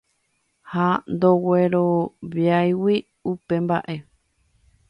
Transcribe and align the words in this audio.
ha 0.71 0.85
ndogueroviáigui 1.13 2.95
upe 3.31 3.55
mba'e 3.63 3.95